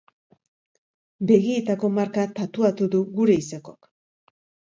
Begietako 1.31 1.91
marka 1.99 2.25
tatuatu 2.39 2.87
du 2.97 3.03
gure 3.21 3.39
izekok. 3.43 3.93